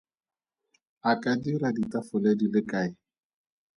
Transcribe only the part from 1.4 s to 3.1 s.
dira ditafole di le kae?